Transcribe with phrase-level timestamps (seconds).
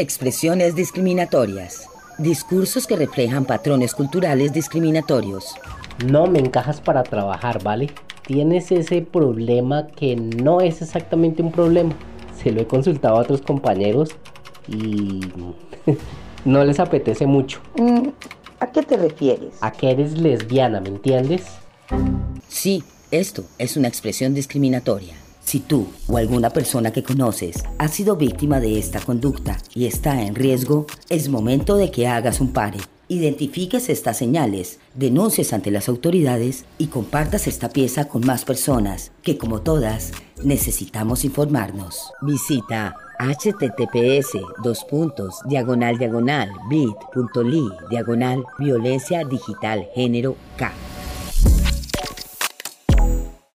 [0.00, 1.86] Expresiones discriminatorias.
[2.16, 5.54] Discursos que reflejan patrones culturales discriminatorios.
[6.06, 7.90] No me encajas para trabajar, ¿vale?
[8.26, 11.94] Tienes ese problema que no es exactamente un problema.
[12.42, 14.12] Se lo he consultado a otros compañeros
[14.66, 15.20] y
[16.46, 17.60] no les apetece mucho.
[17.76, 18.08] Mm,
[18.58, 19.52] ¿A qué te refieres?
[19.60, 21.42] A que eres lesbiana, ¿me entiendes?
[22.48, 25.14] Sí, esto es una expresión discriminatoria.
[25.50, 30.22] Si tú o alguna persona que conoces ha sido víctima de esta conducta y está
[30.22, 32.78] en riesgo, es momento de que hagas un pare.
[33.08, 39.38] Identifiques estas señales, denuncies ante las autoridades y compartas esta pieza con más personas que
[39.38, 40.12] como todas
[40.44, 42.12] necesitamos informarnos.
[42.22, 50.72] Visita https dos puntos diagonal diagonal bit.ly diagonal violencia digital género K.